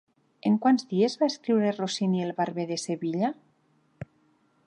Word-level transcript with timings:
En 0.49 0.53
quants 0.61 0.85
dies 0.93 1.17
va 1.23 1.27
escriure 1.33 1.75
Rossini 1.75 2.25
el 2.29 2.33
Barber 2.41 2.67
de 2.73 2.77
Sevilla? 2.87 3.33